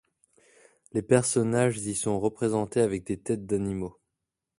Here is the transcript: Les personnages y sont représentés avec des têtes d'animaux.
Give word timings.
Les 0.93 1.03
personnages 1.03 1.77
y 1.77 1.93
sont 1.93 2.19
représentés 2.19 2.81
avec 2.81 3.05
des 3.05 3.19
têtes 3.21 3.45
d'animaux. 3.45 3.99